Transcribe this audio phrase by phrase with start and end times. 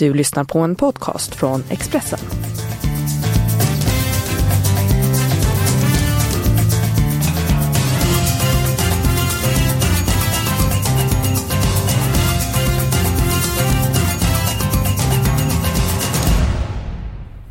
[0.00, 2.18] Du lyssnar på en podcast från Expressen.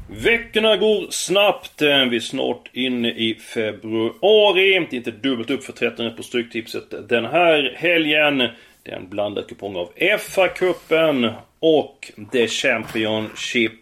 [0.07, 1.81] Veckorna går snabbt.
[1.81, 4.85] Eh, vi är snart inne i februari.
[4.89, 8.49] Det är inte dubbelt upp för 13 på Stryktipset den här helgen.
[8.89, 13.73] Det är en blandad kupong av FA-cupen och The Championship.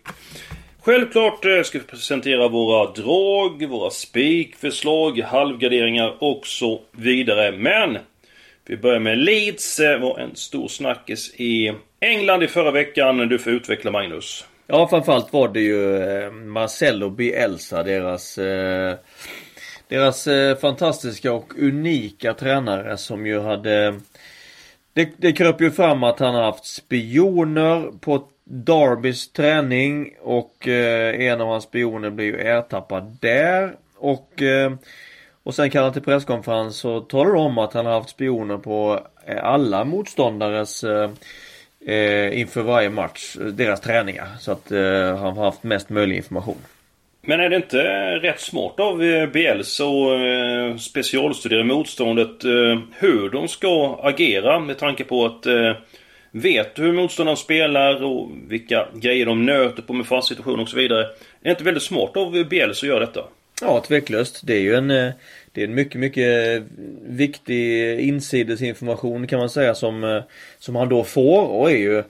[0.81, 7.51] Självklart eh, ska vi presentera våra drag, våra spikförslag, halvgarderingar och så vidare.
[7.51, 7.97] Men
[8.65, 9.77] vi börjar med Leeds.
[9.77, 13.17] Det var en stor snackis i England i förra veckan.
[13.17, 14.45] Du får utveckla Magnus.
[14.67, 18.35] Ja framförallt var det ju eh, Marcello Bielsa, deras
[19.87, 20.27] deras
[20.61, 23.99] fantastiska och unika tränare som ju hade
[24.97, 31.21] det, det kröp ju fram att han har haft spioner på Darbys träning och eh,
[31.21, 33.75] en av hans spioner blir ju ertappad där.
[33.97, 34.73] Och, eh,
[35.43, 39.07] och sen kallar han till presskonferens och talar om att han har haft spioner på
[39.25, 41.09] eh, alla motståndares eh,
[41.85, 44.27] eh, inför varje match, eh, deras träningar.
[44.39, 44.69] Så att
[45.19, 46.61] han har haft mest möjlig information.
[47.29, 47.83] Men är det inte
[48.15, 54.77] rätt smart av eh, Bielsa eh, att specialstudera motståndet eh, hur de ska agera med
[54.77, 55.45] tanke på att
[56.31, 60.69] vet du hur motståndaren spelar och vilka grejer de nöter på med fast situation och
[60.69, 61.01] så vidare.
[61.01, 61.09] Är
[61.41, 63.23] det inte väldigt smart av Bielsa att göra detta?
[63.61, 64.41] Ja, tveklöst.
[64.43, 65.13] Det är ju en, det
[65.55, 66.63] är en mycket, mycket
[67.07, 70.21] viktig insidesinformation kan man säga som,
[70.59, 72.03] som han då får och är ju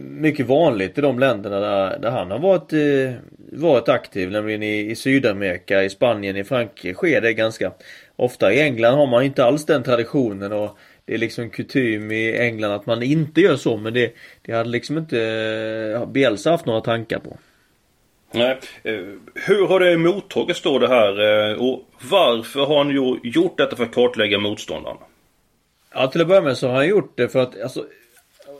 [0.00, 3.14] mycket vanligt i de länderna där, där han har varit, eh,
[3.52, 7.72] varit aktiv, nämligen i, i Sydamerika, i Spanien, i Frankrike sker det ganska
[8.16, 8.52] ofta.
[8.52, 12.72] I England har man inte alls den traditionen och det är liksom kutym i England
[12.72, 15.20] att man inte gör så men det, det hade liksom inte
[15.94, 17.36] eh, Bielsa haft några tankar på.
[18.32, 18.58] Nej.
[18.82, 19.00] Eh,
[19.34, 21.12] hur har det mottagits då det här
[21.62, 24.96] och varför har han gjort detta för att kartlägga motståndaren?
[25.94, 27.84] Ja till att börja med så har han gjort det för att alltså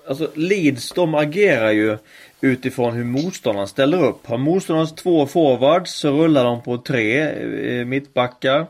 [0.09, 1.99] alltså Leeds de agerar ju
[2.41, 4.27] utifrån hur motståndaren ställer upp.
[4.27, 8.67] Har motståndaren två forwards så rullar de på tre eh, mittbackar.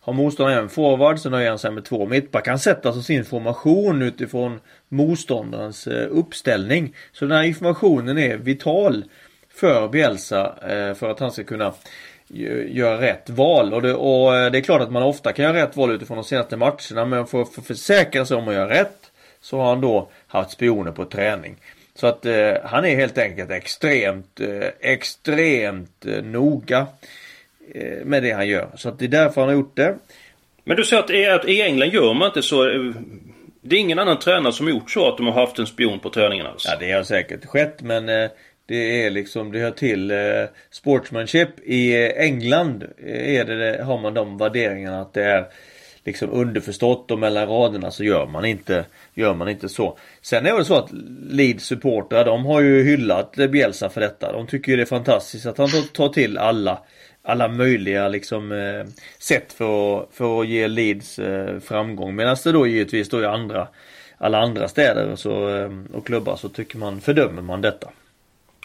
[0.00, 2.50] Har motståndaren en forward så nöjer han sig med två mittbackar.
[2.50, 6.94] Han sätter alltså sin formation utifrån motståndarens eh, uppställning.
[7.12, 9.04] Så den här informationen är vital
[9.54, 11.72] för Bielsa eh, för att han ska kunna
[12.68, 13.74] göra rätt val.
[13.74, 16.24] Och det, och det, är klart att man ofta kan göra rätt val utifrån de
[16.24, 19.09] senaste matcherna men för att försäkra sig om att göra rätt
[19.40, 21.56] så har han då haft spioner på träning.
[21.94, 26.86] Så att eh, han är helt enkelt extremt, eh, extremt eh, noga
[27.74, 28.68] eh, med det han gör.
[28.76, 29.96] Så att det är därför han har gjort det.
[30.64, 32.68] Men du säger att, i England gör man inte så.
[32.68, 32.92] Eh,
[33.62, 36.10] det är ingen annan tränare som gjort så att de har haft en spion på
[36.10, 36.68] träningen alltså?
[36.68, 38.30] Ja det har säkert skett men eh,
[38.66, 40.12] det är liksom, det hör till
[40.70, 41.48] sportsmanship.
[41.64, 45.46] I England är det, har man de värderingarna att det är
[46.10, 48.84] liksom underförstått och mellan raderna så gör man inte,
[49.14, 49.98] gör man inte så.
[50.22, 50.90] Sen är det så att
[51.28, 54.32] Leeds supportrar de har ju hyllat Bielsa för detta.
[54.32, 56.78] De tycker ju det är fantastiskt att han tar till alla
[57.22, 58.84] alla möjliga liksom eh,
[59.18, 62.16] sätt för att, för att ge Leeds eh, framgång.
[62.16, 63.68] Medan det då givetvis då i andra
[64.18, 67.90] alla andra städer och, så, eh, och klubbar så tycker man, fördömer man detta.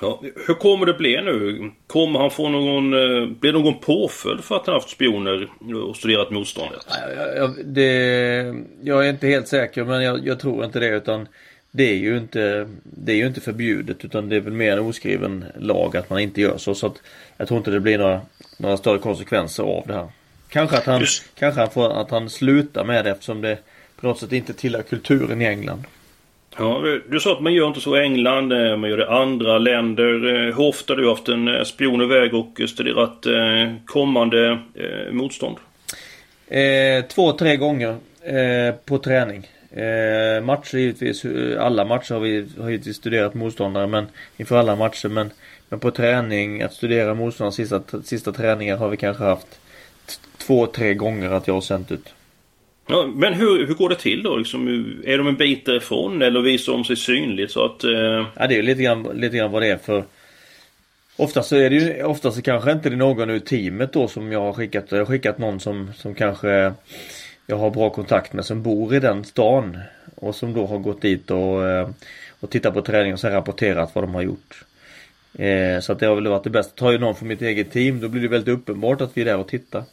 [0.01, 1.71] Ja, hur kommer det bli nu?
[1.87, 2.93] Kommer han få någon...
[2.93, 5.49] Eh, blir det någon påföljd för att han haft spioner
[5.89, 6.87] och studerat motståndet?
[7.35, 11.27] Ja, det, jag är inte helt säker men jag, jag, tror inte det utan
[11.71, 14.79] det är ju inte Det är ju inte förbjudet utan det är väl mer en
[14.79, 16.75] oskriven lag att man inte gör så.
[16.75, 17.01] Så att
[17.37, 18.21] jag tror inte det blir några,
[18.57, 20.07] några större konsekvenser av det här.
[20.49, 21.23] Kanske att han, Just...
[21.35, 23.57] kanske att han slutar med det eftersom det
[23.95, 25.83] på något sätt inte tillhör kulturen i England.
[26.57, 29.07] Ja, du sa att man gör inte så i England, eh, man gör det i
[29.07, 30.35] andra länder.
[30.35, 33.25] Eh, hur ofta har du haft en eh, spion iväg och studerat
[33.85, 34.59] kommande
[35.11, 35.57] motstånd?
[36.47, 39.47] Eh, två, tre gånger eh, på träning.
[39.71, 41.25] Eh, matcher givetvis,
[41.59, 45.31] alla matcher har vi har givetvis studerat motståndare men inför alla matcher men,
[45.69, 49.59] men på träning, att studera motståndare sista, sista träningar har vi kanske haft
[50.37, 52.14] två, tre gånger att jag har sänt ut.
[52.87, 54.35] Ja, men hur, hur går det till då?
[54.35, 54.67] Liksom,
[55.05, 57.83] är de en bit därifrån eller visar de sig synligt så att...
[57.83, 58.25] Eh...
[58.35, 60.03] Ja det är lite grann, lite grann vad det är för
[61.17, 64.07] Oftast så är det ju, oftast så kanske inte det är någon ur teamet då
[64.07, 64.85] som jag har skickat.
[64.89, 66.73] Jag har skickat någon som, som kanske
[67.47, 69.77] jag har bra kontakt med som bor i den stan.
[70.15, 71.89] Och som då har gått dit och, eh,
[72.39, 74.65] och tittat på träningen och sen rapporterat vad de har gjort.
[75.33, 76.71] Eh, så att det har väl varit det bästa.
[76.75, 79.25] Tar ju någon från mitt eget team då blir det väldigt uppenbart att vi är
[79.25, 79.83] där och tittar.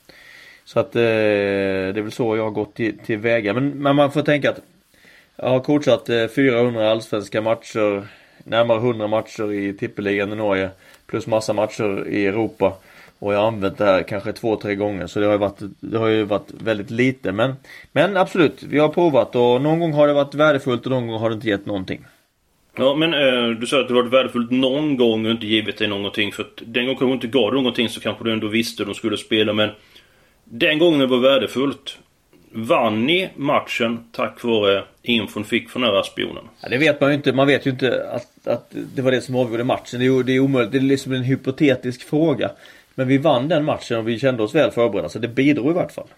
[0.65, 3.55] Så att eh, det är väl så jag har gått till, till väga.
[3.55, 4.61] Men, men man får tänka att
[5.37, 8.07] jag har coachat eh, 400 allsvenska matcher
[8.45, 10.71] närmare 100 matcher i tippeligan i Norge.
[11.07, 12.77] Plus massa matcher i Europa.
[13.19, 15.61] Och jag har använt det här kanske två, tre gånger så det har ju varit,
[15.81, 17.55] det har ju varit väldigt lite men
[17.93, 21.21] Men absolut, vi har provat och någon gång har det varit värdefullt och någon gång
[21.21, 22.05] har det inte gett någonting.
[22.77, 25.89] Ja men eh, du sa att det varit värdefullt någon gång och inte givit dig
[25.89, 28.87] någonting för att den gången du inte gav någonting så kanske du ändå visste hur
[28.87, 29.71] de skulle spela men
[30.45, 31.99] den gången var värdefullt
[32.55, 36.45] Vann ni matchen tack vare infon fick från den här spionen?
[36.61, 37.33] Ja, det vet man ju inte.
[37.33, 40.01] Man vet ju inte att, att det var det som avgjorde matchen.
[40.01, 40.73] Det är, det är omöjligt.
[40.73, 42.51] Det är liksom en hypotetisk fråga.
[42.95, 45.09] Men vi vann den matchen och vi kände oss väl förberedda.
[45.09, 46.09] Så det bidrog i vart fall.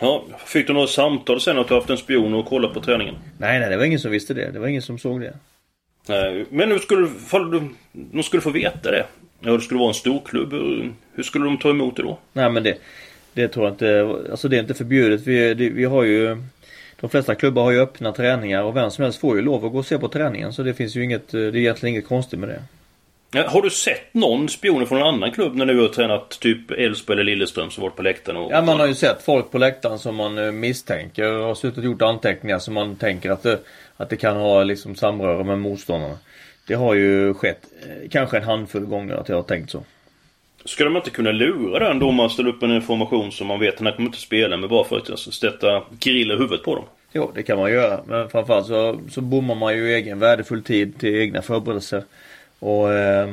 [0.00, 3.14] Ja, fick du några samtal sen att du haft en spion och kollat på träningen?
[3.38, 4.50] Nej, nej, det var ingen som visste det.
[4.50, 5.34] Det var ingen som såg det.
[6.08, 7.68] Nej, men nu skulle du...
[7.92, 9.06] De skulle få veta det.
[9.40, 10.52] Ja, det skulle vara en storklubb.
[11.14, 12.18] Hur skulle de ta emot det då?
[12.32, 12.78] Nej, men det...
[13.34, 14.16] Det tror jag inte.
[14.30, 15.20] Alltså det är inte förbjudet.
[15.26, 16.36] Vi, det, vi har ju
[17.00, 19.72] de flesta klubbar har ju öppna träningar och vem som helst får ju lov att
[19.72, 20.52] gå och se på träningen.
[20.52, 22.62] Så det finns ju inget, det är egentligen inget konstigt med det.
[23.32, 27.20] Har du sett någon spion från en annan klubb när du har tränat typ Elfsborg
[27.20, 28.38] eller Lilleström som varit på läktaren?
[28.38, 28.52] Och...
[28.52, 31.78] Ja man har ju sett folk på läktaren som man eh, misstänker och har suttit
[31.78, 33.58] och gjort anteckningar som man tänker att det,
[33.96, 36.18] att det kan ha liksom samröre med motståndarna.
[36.66, 39.84] Det har ju skett eh, kanske en handfull gånger att jag har tänkt så.
[40.64, 43.80] Skulle man inte kunna lura den domaren ställa upp en information som man vet att
[43.80, 46.84] han kommer inte spela med bara för att alltså, sätta grill i huvudet på dem?
[47.12, 48.00] Jo, det kan man göra.
[48.06, 52.02] Men framförallt så, så bommar man ju egen värdefull tid till egna förberedelser.
[52.58, 53.28] Och eh,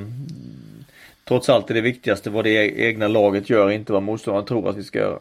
[1.24, 4.78] trots allt är det viktigaste vad det egna laget gör, inte vad motståndaren tror att
[4.78, 5.20] vi ska göra.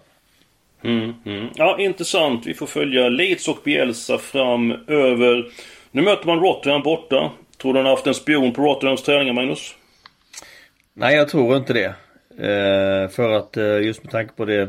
[0.82, 1.48] Mm, mm.
[1.54, 2.46] Ja, intressant.
[2.46, 5.46] Vi får följa Leeds och Bielsa framöver.
[5.90, 7.30] Nu möter man Rotterdam borta.
[7.58, 9.74] Tror du han har haft en spion på Rotterdams träningar, Magnus?
[10.98, 11.94] Nej, jag tror inte det.
[12.38, 14.68] Eh, för att eh, just med tanke på det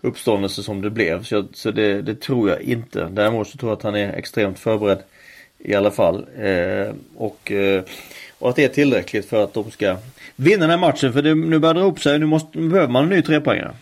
[0.00, 1.22] uppståndelse som det blev.
[1.22, 3.08] Så, så det, det, tror jag inte.
[3.10, 5.02] Däremot så tror jag att han är extremt förberedd
[5.58, 6.26] i alla fall.
[6.38, 7.82] Eh, och, eh,
[8.38, 9.96] och att det är tillräckligt för att de ska
[10.36, 11.12] vinna den här matchen.
[11.12, 12.18] För det, nu börjar det ihop sig.
[12.18, 13.72] Nu, måste, nu behöver man en ny trepoängare.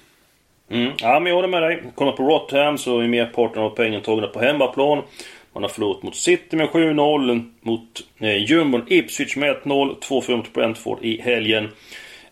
[0.70, 0.93] Mm.
[0.98, 1.82] Ja, men jag håller med dig.
[1.94, 5.02] Kollar på Rotham så är merparten av pengarna tagna på hemmaplan.
[5.52, 7.82] Man har förlorat mot City med 7-0, mot
[8.20, 11.69] eh, Jumbon Ipswich med 1-0, 2-4 mot Brentford i helgen.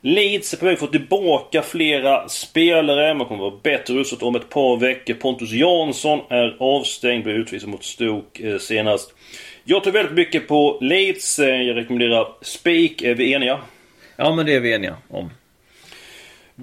[0.00, 3.14] Leeds är på väg att få tillbaka flera spelare.
[3.14, 5.14] Man kommer att vara bättre rustat om ett par veckor.
[5.14, 9.14] Pontus Jansson är avstängd, blev utvisad mot Stoke eh, senast.
[9.64, 11.38] Jag tror väldigt mycket på Leeds.
[11.38, 13.02] Eh, jag rekommenderar Spik.
[13.02, 13.60] Är vi eniga?
[14.16, 15.30] Ja, men det är vi eniga om.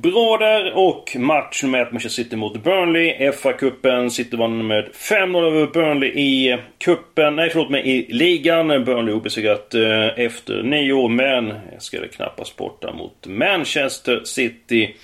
[0.01, 3.31] Bra där och match nummer ett, Manchester City mot Burnley.
[3.31, 4.09] FA-cupen.
[4.09, 7.36] City vann med 5-0 över Burnley i kuppen.
[7.36, 8.68] Nej, förlåt mig, i ligan.
[8.68, 14.95] Burnley obesegrat eh, efter nio år, men jag ska det knappast borta mot Manchester City.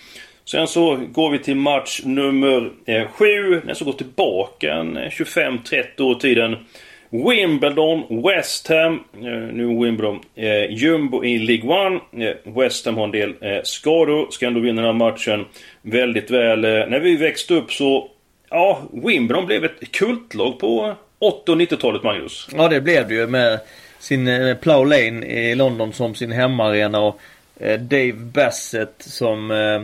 [0.46, 3.62] Sen så går vi till match nummer eh, 7.
[3.66, 6.56] Den som går tillbaka 25-30 eh, år tiden.
[7.12, 9.04] Wimbledon, West Ham.
[9.14, 12.26] Eh, nu Wimbledon eh, jumbo i League One.
[12.26, 14.32] Eh, West Ham har en del eh, skador.
[14.32, 15.46] Ska ändå vinna den här matchen
[15.82, 16.66] väldigt väl.
[16.66, 18.10] Eh, när vi växte upp så...
[18.50, 22.48] Ja, Wimbledon blev ett kultlag på 80 och 90-talet, Magnus.
[22.56, 23.60] Ja, det blev det ju med
[24.00, 27.20] sin eh, med Plough Lane i London som sin hemmaarena och
[27.60, 29.82] eh, Dave Bassett som, eh,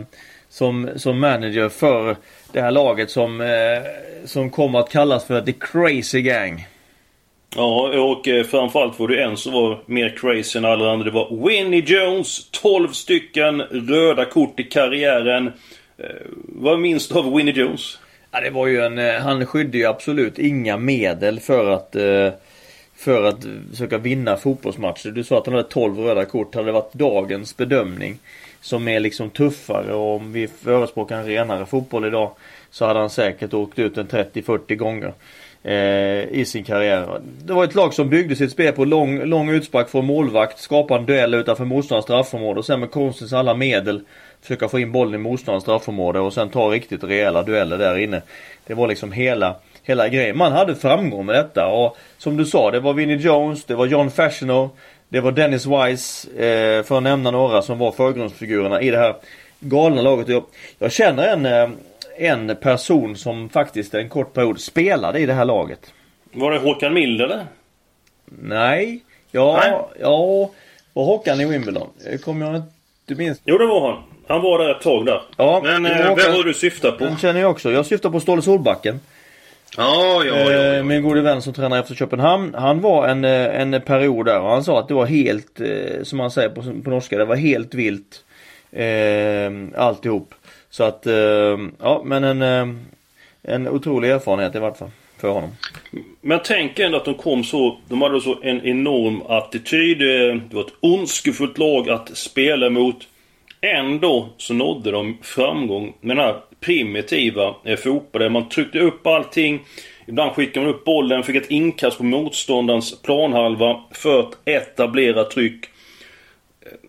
[0.48, 2.16] som, som manager för
[2.52, 3.82] det här laget som, eh,
[4.24, 6.66] som kommer att kallas för The Crazy Gang.
[7.56, 11.04] Ja, och eh, framförallt var det en som var mer crazy än alla andra.
[11.04, 12.50] Det var Winnie Jones.
[12.50, 15.46] 12 stycken röda kort i karriären.
[15.98, 16.04] Eh,
[16.48, 17.98] vad minns du av Winnie Jones?
[18.30, 18.98] Ja, det var ju en...
[18.98, 21.96] Eh, han skydde ju absolut inga medel för att...
[22.96, 25.10] För att försöka vinna fotbollsmatcher.
[25.10, 26.54] Du sa att han hade 12 röda kort.
[26.54, 28.18] Hade det varit dagens bedömning
[28.60, 32.30] som är liksom tuffare och om vi förespråkar en renare fotboll idag
[32.70, 35.12] så hade han säkert åkt ut en 30-40 gånger
[35.68, 37.20] Eh, i sin karriär.
[37.44, 40.96] Det var ett lag som byggde sitt spel på lång, lång utspark från målvakt, skapa
[40.96, 44.00] en duell utanför motståndarens straffområde och sen med konstens alla medel
[44.40, 48.22] försöka få in bollen i motståndarens straffområde och sen ta riktigt rejäla dueller där inne.
[48.66, 50.38] Det var liksom hela hela grejen.
[50.38, 53.86] Man hade framgång med detta och som du sa, det var Vinnie Jones, det var
[53.86, 54.70] John Fashionow,
[55.08, 59.14] det var Dennis Wise, eh, för att nämna några som var förgrundsfigurerna i det här
[59.60, 60.28] galna laget.
[60.28, 60.44] Jag,
[60.78, 61.68] jag känner en, eh,
[62.18, 65.92] en person som faktiskt en kort period spelade i det här laget.
[66.32, 67.46] Var det Håkan Mild eller?
[68.26, 69.00] Nej.
[69.30, 69.80] Ja, Nej.
[70.00, 70.50] ja.
[70.92, 71.88] Var Håkan i Wimbledon?
[72.24, 72.62] Kommer jag
[73.08, 73.42] inte minst.
[73.44, 74.02] Jo det var han.
[74.28, 75.22] Han var där ett tag där.
[75.36, 77.04] Ja, Men eh, vem var du syftar på?
[77.04, 77.72] Den känner jag också.
[77.72, 79.00] Jag syftar på Ståle Solbacken.
[79.76, 80.74] Ja, ja, ja, ja.
[80.76, 82.54] Eh, min gode vän som tränar efter Köpenhamn.
[82.54, 86.02] Han var en, eh, en period där och han sa att det var helt, eh,
[86.02, 88.24] som man säger på, på norska, det var helt vilt.
[88.72, 90.34] Eh, alltihop.
[90.70, 92.80] Så att, eh, ja men en, ehm,
[93.42, 94.90] en otrolig erfarenhet i vart fall.
[95.20, 95.50] för honom.
[96.20, 97.78] Men tänk ändå att de kom så...
[97.88, 100.02] De hade så en enorm attityd.
[100.02, 102.96] Eh, det var ett ondskefullt lag att spela mot.
[103.60, 108.32] Ändå så nådde de framgång med den här primitiva eh, fotbollen.
[108.32, 109.60] Man tryckte upp allting.
[110.06, 115.64] Ibland skickade man upp bollen, fick ett inkast på motståndarens planhalva för att etablera tryck.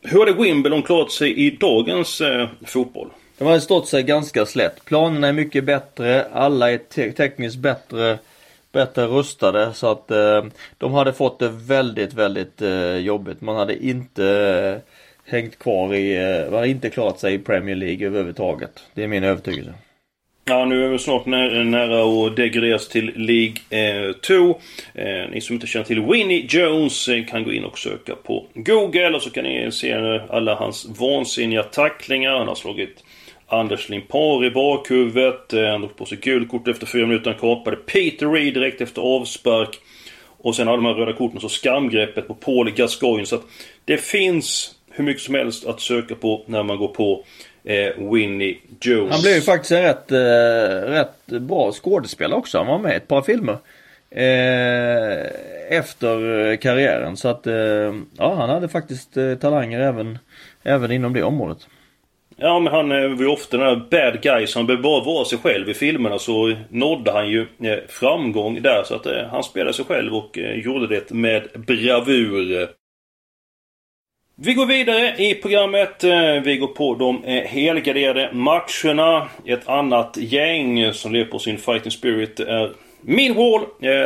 [0.01, 3.09] Hur hade Wimbledon klarat sig i dagens eh, fotboll?
[3.37, 4.85] De har stått sig ganska slätt.
[4.85, 6.27] Planerna är mycket bättre.
[6.33, 8.17] Alla är te tekniskt bättre,
[8.71, 9.73] bättre rustade.
[9.73, 10.45] Så att eh,
[10.77, 13.41] de hade fått det väldigt, väldigt eh, jobbigt.
[13.41, 14.91] Man hade inte eh,
[15.31, 18.83] hängt kvar i, eh, man hade inte klarat sig i Premier League överhuvudtaget.
[18.93, 19.73] Det är min övertygelse.
[20.49, 24.59] Ja, nu är vi snart nära, nära att degraderas till League 2.
[24.93, 28.15] Eh, eh, ni som inte känner till Winnie Jones eh, kan gå in och söka
[28.15, 32.37] på Google och så kan ni se eh, alla hans vansinniga tacklingar.
[32.37, 33.03] Han har slagit
[33.47, 35.53] Anders Limpar i bakhuvudet.
[35.53, 37.31] Eh, han drog på sig gult kort efter fyra minuter.
[37.31, 39.79] Han kapade Peter Reed direkt efter avspark.
[40.37, 43.25] Och sen hade de här röda korten så skamgreppet på Paul Gascoigne.
[43.25, 43.45] Så att
[43.85, 47.25] det finns hur mycket som helst att söka på när man går på
[47.63, 49.11] eh, Winnie Jones.
[49.11, 52.57] Han blev ju faktiskt en rätt, eh, rätt bra skådespelare också.
[52.57, 53.57] Han var med i ett par filmer.
[54.11, 55.25] Eh,
[55.77, 57.17] efter karriären.
[57.17, 60.17] Så att eh, ja, han hade faktiskt eh, talanger även,
[60.63, 61.67] även inom det området.
[62.41, 65.37] Ja men han var ju ofta den här bad guy han behövde bara vara sig
[65.37, 69.73] själv i filmerna så nådde han ju eh, framgång där så att eh, han spelade
[69.73, 72.69] sig själv och eh, gjorde det med bravur.
[74.41, 76.03] Vi går vidare i programmet.
[76.03, 79.29] Eh, vi går på de eh, helgarderade matcherna.
[79.45, 83.61] Ett annat gäng som lever på sin fighting spirit är Millwall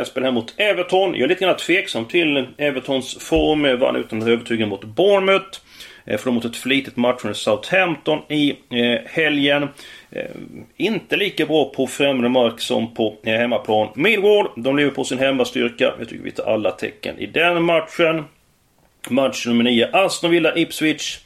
[0.06, 1.14] spelar här mot Everton.
[1.14, 3.78] Jag är lite grann tveksam till Evertons form.
[3.78, 5.58] Vann utan att övertyga mot Bournemouth.
[6.04, 9.68] Eh, Förlorade mot ett flitigt matchande Southampton i eh, helgen.
[10.76, 13.88] Inte lika bra på främre mark som på hemmaplan.
[13.94, 15.92] Millwall, de lever på sin hemmastyrka.
[15.98, 18.24] Jag tycker vi tar alla tecken i den matchen.
[19.08, 21.18] Match nummer 9, Aston Villa Ipswich.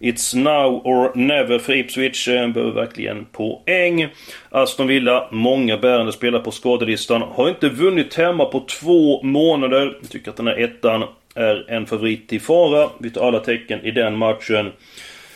[0.00, 2.28] It's now or never för Ipswich.
[2.28, 4.08] Eh, behöver verkligen poäng.
[4.50, 7.22] Aston Villa, många bärande spelare på skadelistan.
[7.22, 9.98] Har inte vunnit hemma på två månader.
[10.00, 11.04] Jag tycker att den här ettan
[11.34, 12.90] är en favorit till fara.
[12.98, 14.72] Vi tar alla tecken i den matchen.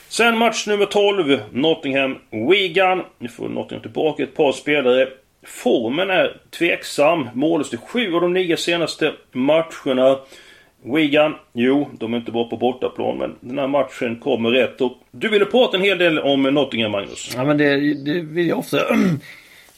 [0.09, 1.41] Sen match nummer 12.
[1.53, 3.03] Nottingham Wigan.
[3.19, 5.09] Nu får Nottingham tillbaka ett par spelare.
[5.47, 7.29] Formen är tveksam.
[7.35, 10.19] Mållös i sju av de nio senaste matcherna.
[10.83, 14.81] Wigan, jo, de är inte bra på bortaplan men den här matchen kommer rätt.
[14.81, 17.33] Och du ville prata en hel del om Nottingham, Magnus.
[17.35, 18.79] Ja men det, det vill jag ofta.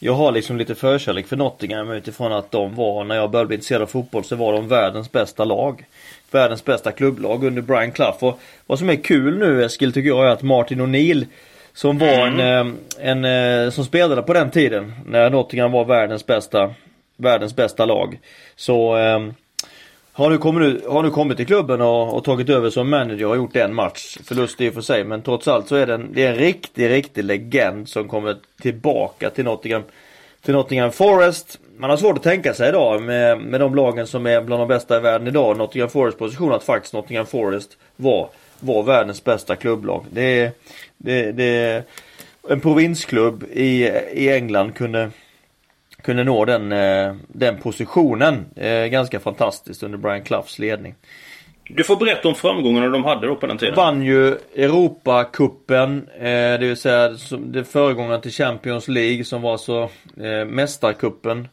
[0.03, 3.55] Jag har liksom lite förkärlek för Nottingham utifrån att de var, när jag började bli
[3.55, 5.85] intresserad av fotboll, så var de världens bästa lag
[6.31, 8.25] världens bästa klubblag under Brian Clough.
[8.25, 11.27] Och vad som är kul nu Eskil tycker jag är att Martin O'Neill
[11.73, 12.77] som var en, mm.
[13.01, 16.75] en, en, eh, som spelade på den tiden när Nottingham var världens bästa
[17.17, 18.19] världens bästa lag.
[18.57, 19.35] Så um,
[20.13, 23.37] har nu, kommit, har nu kommit till klubben och, och, tagit över som manager och
[23.37, 24.19] gjort en match.
[24.25, 26.37] Förlust i och för sig men trots allt så är det en, det är en
[26.37, 29.83] riktig, riktig legend som kommer tillbaka till Nottingham,
[30.43, 34.27] till Nottingham Forest man har svårt att tänka sig idag med, med de lagen som
[34.27, 35.57] är bland de bästa i världen idag.
[35.57, 38.29] Nottingham Forest position att faktiskt Nottingham Forest var,
[38.61, 40.05] var världens bästa klubblag.
[40.11, 40.51] Det
[40.97, 41.85] det, det,
[42.49, 45.11] en provinsklubb i, i England kunde
[46.03, 48.47] kunde nå den, eh, den positionen.
[48.91, 50.95] Ganska fantastiskt under Brian Cloughs ledning.
[51.75, 53.75] Du får berätta om framgångarna de hade då på den tiden.
[53.75, 59.83] Vann ju Europacupen, eh, det vill säga det föregångaren till Champions League som var så
[59.83, 61.49] eh, Mästarkuppen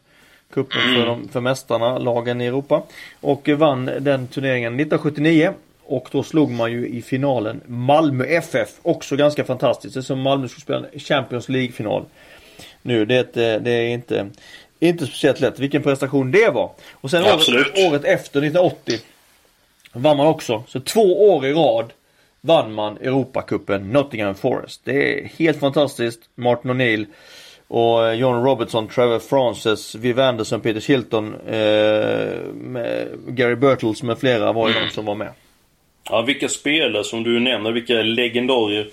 [0.54, 2.82] Cupen för, de, för mästarna, lagen i Europa.
[3.20, 5.52] Och vann den turneringen 1979.
[5.84, 8.68] Och då slog man ju i finalen Malmö FF.
[8.82, 9.94] Också ganska fantastiskt.
[9.94, 12.04] Det är som Malmö skulle spela en Champions League-final.
[12.88, 14.30] Nu, det, det är inte,
[14.80, 15.58] inte speciellt lätt.
[15.58, 16.70] Vilken prestation det var.
[16.92, 17.48] Och sen året,
[17.88, 18.98] året efter, 1980,
[19.92, 20.64] vann man också.
[20.68, 21.92] Så två år i rad
[22.40, 24.80] vann man Europacupen Nottingham Forest.
[24.84, 26.20] Det är helt fantastiskt.
[26.34, 27.06] Martin O'Neill
[27.68, 34.68] och John Robertson, Trevor Frances, Viv Anderson, Peter Shilton, eh, Gary Birtles med flera var
[34.68, 34.88] ju mm.
[34.88, 35.32] de som var med.
[36.10, 38.88] Ja, vilka spelare som du nämner, vilka legendarier.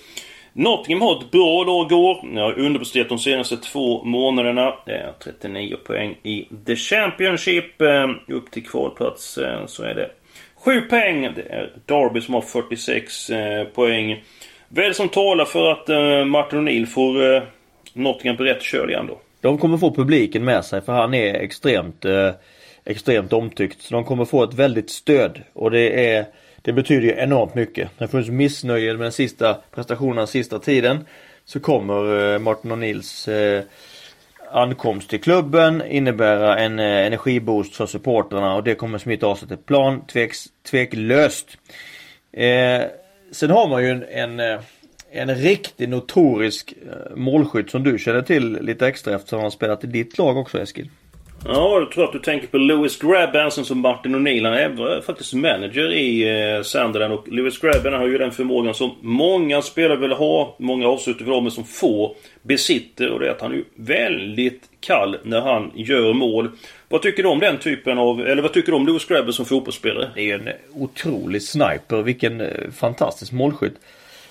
[0.57, 2.35] Nottingham har ett bra lag i.
[2.35, 4.73] Jag har underpresterat de senaste två månaderna.
[4.85, 7.81] Det är 39 poäng i The Championship.
[7.81, 10.09] Eh, upp till kvalplats eh, så är det
[10.55, 11.21] 7 poäng.
[11.35, 14.23] Det är Derby som har 46 eh, poäng.
[14.67, 15.87] Vad är det som talar för att
[16.27, 17.41] Martin O'Neill får
[17.93, 19.19] Nottingham på rätt köl igen då.
[19.41, 22.05] De kommer få publiken med sig för han är extremt
[22.85, 23.81] extremt omtyckt.
[23.81, 26.25] Så de kommer få ett väldigt stöd och det är
[26.65, 27.89] det betyder ju enormt mycket.
[27.97, 31.05] När det funnits missnöje med den sista prestationen den sista tiden
[31.45, 33.63] så kommer eh, Martin O'Neills eh,
[34.51, 39.47] ankomst till klubben innebära en eh, energiboost för supporterna och det kommer smitta av sig
[39.47, 41.57] till plan tveks, tveklöst.
[42.31, 42.81] Eh,
[43.31, 44.03] sen har man ju en,
[44.39, 44.59] en,
[45.11, 46.73] en riktig notorisk
[47.15, 50.61] målskytt som du känner till lite extra eftersom han har spelat i ditt lag också
[50.61, 50.89] Eskil.
[51.47, 54.43] Ja, jag tror att du tänker på Lewis Grabbanson som Martin O'Neill.
[54.43, 56.23] Han är faktiskt manager i
[56.55, 60.87] eh, Sunderland och Lewis Grabban har ju den förmågan som många spelare vill ha, många
[60.87, 63.11] avslutar vill ha, men som få besitter.
[63.11, 66.49] Och det är att han är väldigt kall när han gör mål.
[66.89, 69.45] Vad tycker du om den typen av, eller vad tycker du om Lewis Grabban som
[69.45, 70.09] fotbollsspelare?
[70.15, 72.01] Det är en otrolig sniper.
[72.01, 73.75] Vilken eh, fantastisk målskytt.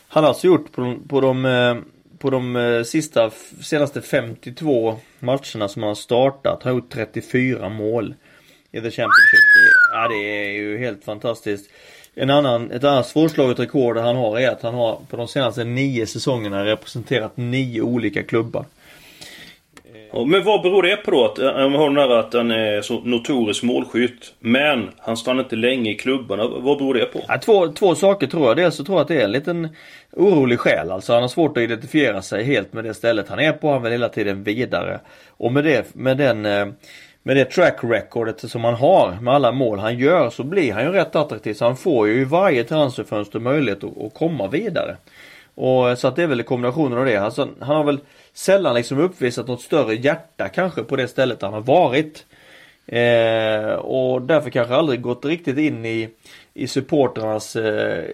[0.09, 1.77] Han har alltså gjort på, på de eh,
[2.19, 3.31] på de eh, sista,
[3.61, 8.15] senaste 52 matcherna som han har startat har gjort 34 mål
[8.73, 9.45] i The Championship.
[9.93, 11.71] Ja det är ju helt fantastiskt.
[12.15, 15.65] En annan, ett annat svårslaget rekord han har är att han har på de senaste
[15.65, 18.65] nio säsongerna representerat nio olika klubbar.
[20.27, 21.25] Men vad beror det på då?
[21.25, 24.35] Att, om vi har den här att han är så notorisk målskytt.
[24.41, 26.47] Men han stannar inte länge i klubbarna.
[26.49, 27.21] Vad beror det på?
[27.29, 28.57] Ja, två, två saker tror jag.
[28.57, 29.69] Dels så tror jag att det är en liten
[30.17, 30.91] orolig själ.
[30.91, 33.73] Alltså han har svårt att identifiera sig helt med det stället han är på.
[33.73, 35.01] Han vill hela tiden vidare.
[35.29, 36.67] Och med det, med den eh,
[37.27, 40.85] med det track recordet som han har med alla mål han gör så blir han
[40.85, 41.55] ju rätt attraktiv.
[41.55, 44.97] Så han får ju i varje transferfönster möjlighet att, att komma vidare.
[45.55, 47.17] Och eh, så att det är väl kombinationen av det.
[47.17, 48.01] Alltså, han har väl
[48.33, 52.25] sällan liksom uppvisat något större hjärta kanske på det stället han har varit.
[52.87, 56.09] Eh, och därför kanske aldrig gått riktigt in i,
[56.55, 58.05] i supporternas eh,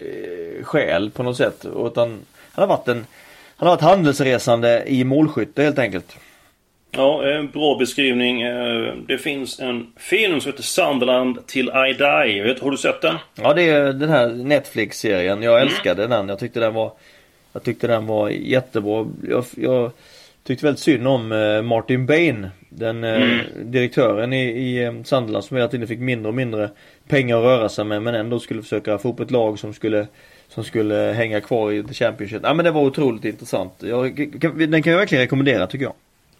[0.63, 1.65] själ på något sätt.
[1.85, 2.19] Utan
[2.51, 3.05] han har varit en
[3.55, 6.17] han har varit handelsresande i målskytte helt enkelt.
[6.91, 8.41] Ja, en bra beskrivning.
[8.41, 12.57] Eh, det finns en film som heter Sunderland till I Die.
[12.61, 13.15] Har du sett den?
[13.35, 15.43] Ja, det är den här Netflix-serien.
[15.43, 16.17] Jag älskade mm.
[16.17, 16.29] den.
[16.29, 16.91] Jag tyckte den var
[17.53, 19.07] Jag tyckte den var jättebra.
[19.29, 19.91] Jag, jag
[20.43, 22.47] tyckte väldigt synd om eh, Martin Bain.
[22.75, 23.39] Den eh, mm.
[23.71, 26.69] direktören i, i eh, Sunderland som hela tiden fick mindre och mindre
[27.07, 30.07] pengar att röra sig med men ändå skulle försöka få upp ett lag som skulle
[30.47, 32.41] som skulle hänga kvar i The Championship.
[32.43, 33.73] Ja men det var otroligt intressant.
[33.79, 34.15] Jag,
[34.69, 35.93] den kan jag verkligen rekommendera tycker jag.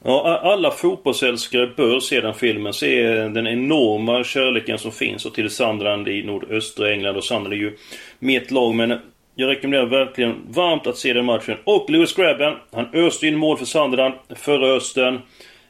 [0.03, 2.73] Ja, alla fotbollsälskare bör se den filmen.
[2.73, 7.17] Se den enorma kärleken som finns och till Sunderland i nordöstra England.
[7.17, 7.77] Och Sunderland är ju
[8.19, 8.75] mitt lag.
[8.75, 8.99] Men
[9.35, 11.57] jag rekommenderar verkligen varmt att se den matchen.
[11.63, 15.19] Och Lewis Grabban, han öste in mål för Sunderland förra hösten.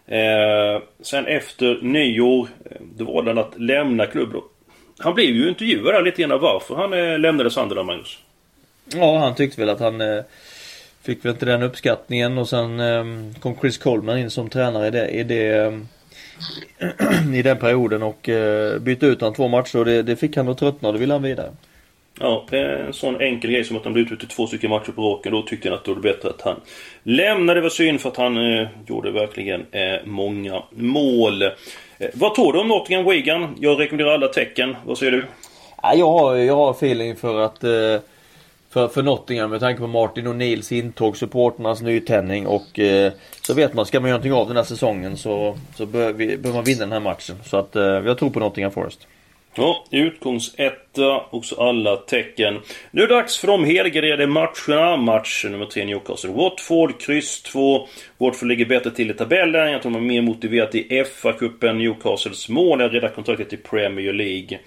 [0.07, 4.41] Eh, sen efter nyår, eh, då valde han att lämna klubben.
[4.99, 8.17] Han blev ju intervjuad där lite grann varför han eh, lämnade Sunderland, Magnus.
[8.85, 10.23] Ja, han tyckte väl att han eh,
[11.01, 13.05] fick väl inte den uppskattningen och sen eh,
[13.39, 15.87] kom Chris Coleman in som tränare i det, i det ehm,
[17.35, 20.47] i den perioden och eh, bytte ut han två matcher och det, det fick han
[20.47, 21.51] att tröttna och då ville han vidare.
[22.21, 25.31] Ja, en sån enkel grej som att han blev ute två stycken matcher på raken.
[25.31, 26.55] Då tyckte jag att det var bättre att han
[27.03, 27.59] lämnade.
[27.59, 31.41] Det var synd för att han eh, gjorde verkligen eh, många mål.
[31.41, 31.49] Eh,
[32.13, 33.55] vad tror du om Nottingham Wigan?
[33.59, 34.75] Jag rekommenderar alla tecken.
[34.85, 35.25] Vad säger du?
[35.81, 37.99] Ja, jag, har, jag har feeling för att eh,
[38.69, 43.53] för, för Nottingham med tanke på Martin och Nils intåg, supporternas nytändning och eh, så
[43.53, 46.53] vet man, ska man göra någonting av den här säsongen så, så bör, vi, bör
[46.53, 47.35] man vinna den här matchen.
[47.43, 49.07] Så att eh, jag tror på Nottingham Forest.
[49.55, 52.59] Ja, utgångsetta, också alla tecken.
[52.91, 54.97] Nu är det dags för de helgarderade matcherna.
[54.97, 56.29] Match nummer 3 Newcastle.
[56.29, 57.87] Watford, kryss 2.
[58.17, 59.71] Watford ligger bättre till i tabellen.
[59.71, 61.73] Jag tror man är mer motiverat i FA-cupen.
[61.73, 64.59] Newcastles mål är redan kontraktet i Premier League.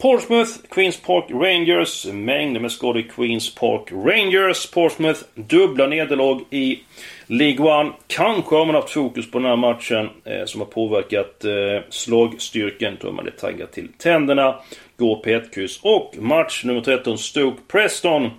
[0.00, 2.06] Portsmouth, Queens Park Rangers.
[2.06, 4.70] Mängder med skador i Queens Park Rangers.
[4.70, 6.78] Portsmouth, dubbla nederlag i
[7.26, 7.92] League One.
[8.06, 12.96] Kanske har man haft fokus på den här matchen eh, som har påverkat eh, slagstyrkan.
[13.02, 14.60] är man lite taggad till tänderna.
[14.96, 15.80] Går på ett kryss.
[15.82, 18.30] Och match nummer 13, Stoke Preston.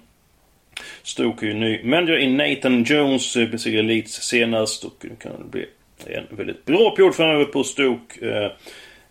[1.04, 3.36] Stoke är ju ny manager i Nathan Jones.
[3.36, 4.84] Eh, besegrade Leeds senast.
[4.84, 5.66] Och det kan bli
[6.06, 8.30] en väldigt bra period framöver på Stoke.
[8.30, 8.52] Eh,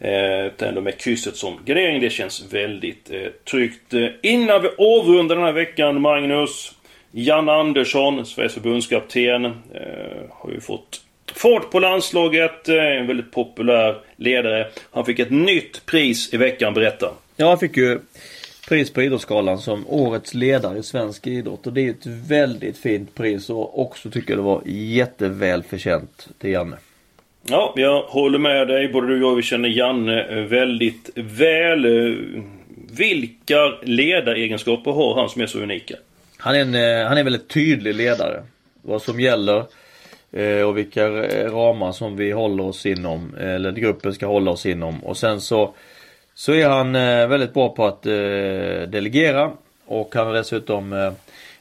[0.00, 2.00] Eh, ändå med krysset som gardering.
[2.00, 3.94] Det känns väldigt eh, tryggt.
[3.94, 6.72] Eh, innan vi avrundar den här veckan, Magnus.
[7.12, 9.52] Jan Andersson, Sveriges förbundskapten, eh,
[10.30, 11.00] har ju fått
[11.34, 12.68] fart på landslaget.
[12.68, 14.68] Eh, en väldigt populär ledare.
[14.90, 17.12] Han fick ett nytt pris i veckan, berätta.
[17.36, 17.98] Ja, han fick ju
[18.68, 21.66] pris på Idrottsgalan som Årets ledare i svensk idrott.
[21.66, 26.28] Och det är ett väldigt fint pris och också tycker jag det var jätteväl förtjänt
[26.38, 26.76] till Janne.
[27.42, 28.88] Ja, jag håller med dig.
[28.88, 31.86] Både du och jag vi känner Janne väldigt väl.
[32.90, 35.94] Vilka ledaregenskaper har han som är så unika?
[36.36, 38.42] Han är en, eh, han är väldigt tydlig ledare.
[38.82, 39.64] Vad som gäller
[40.32, 43.34] eh, och vilka eh, ramar som vi håller oss inom.
[43.34, 45.04] Eller gruppen ska hålla oss inom.
[45.04, 45.74] Och sen så
[46.34, 46.92] så är han
[47.30, 48.02] väldigt bra på att
[48.92, 49.52] delegera.
[49.86, 51.12] Och han är dessutom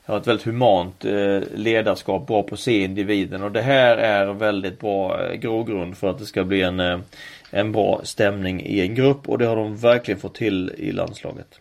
[0.09, 4.33] har ett väldigt humant eh, ledarskap, bra på att se individen och det här är
[4.33, 6.99] väldigt bra eh, grogrund för att det ska bli en, eh,
[7.51, 11.59] en bra stämning i en grupp och det har de verkligen fått till i landslaget.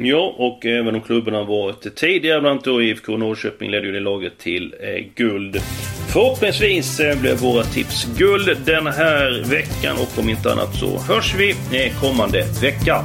[0.00, 4.00] Ja, och även om klubborna varit tidigare, bland annat då IFK Norrköping ledde ju det
[4.00, 5.56] laget till eh, guld.
[6.12, 11.34] Förhoppningsvis eh, blir våra tips guld den här veckan och om inte annat så hörs
[11.34, 13.04] vi eh, kommande vecka.